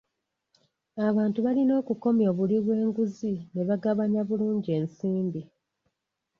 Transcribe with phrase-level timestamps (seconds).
[1.07, 5.41] Abantu balina okukomya obuli bw'enguzi ne bagabanya bulungi ensimbi.